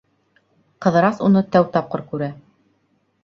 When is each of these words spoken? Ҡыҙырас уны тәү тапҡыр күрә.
Ҡыҙырас 0.85 1.19
уны 1.27 1.43
тәү 1.55 1.67
тапҡыр 1.75 2.05
күрә. 2.13 2.31